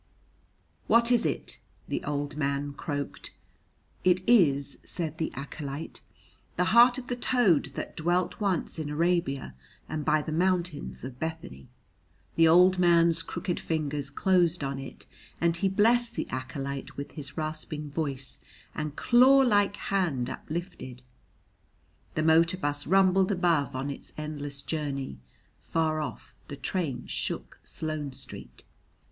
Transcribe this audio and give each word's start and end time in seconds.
"What 0.87 1.11
is 1.11 1.27
it?" 1.27 1.59
the 1.87 2.03
old 2.03 2.35
man 2.35 2.73
croaked. 2.73 3.35
"It 4.03 4.27
is," 4.27 4.79
said 4.83 5.19
the 5.19 5.31
acolyte, 5.35 6.01
"the 6.57 6.63
heart 6.73 6.97
of 6.97 7.05
the 7.05 7.15
toad 7.15 7.65
that 7.75 7.95
dwelt 7.95 8.39
once 8.39 8.79
in 8.79 8.89
Arabia 8.89 9.53
and 9.87 10.03
by 10.03 10.23
the 10.23 10.31
mountains 10.31 11.03
of 11.03 11.19
Bethany." 11.19 11.67
The 12.35 12.47
old 12.47 12.79
man's 12.79 13.21
crooked 13.21 13.59
fingers 13.59 14.09
closed 14.09 14.63
on 14.63 14.79
it, 14.79 15.05
and 15.39 15.55
he 15.55 15.69
blessed 15.69 16.15
the 16.15 16.27
acolyte 16.31 16.97
with 16.97 17.11
his 17.11 17.37
rasping 17.37 17.91
voice 17.91 18.39
and 18.73 18.95
claw 18.95 19.41
like 19.45 19.75
hand 19.75 20.31
uplifted; 20.31 21.03
the 22.15 22.23
motor 22.23 22.57
bus 22.57 22.87
rumbled 22.87 23.31
above 23.31 23.75
on 23.75 23.91
its 23.91 24.13
endless 24.17 24.63
journey; 24.63 25.19
far 25.59 25.99
off 26.01 26.39
the 26.47 26.57
train 26.57 27.05
shook 27.05 27.59
Sloane 27.63 28.13
Street. 28.13 28.63